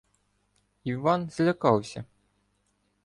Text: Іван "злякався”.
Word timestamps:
Іван 0.83 1.29
"злякався”. 1.29 2.03